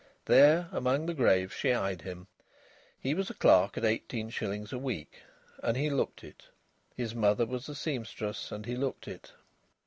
There, 0.25 0.67
among 0.71 1.05
the 1.05 1.13
graves, 1.13 1.53
she 1.53 1.71
eyed 1.73 2.01
him. 2.01 2.25
He 2.99 3.13
was 3.13 3.29
a 3.29 3.35
clerk 3.35 3.77
at 3.77 3.85
eighteen 3.85 4.31
shillings 4.31 4.73
a 4.73 4.79
week, 4.79 5.21
and 5.61 5.77
he 5.77 5.91
looked 5.91 6.23
it. 6.23 6.45
His 6.95 7.13
mother 7.13 7.45
was 7.45 7.69
a 7.69 7.75
sempstress, 7.75 8.51
and 8.51 8.65
he 8.65 8.75
looked 8.75 9.07
it. 9.07 9.33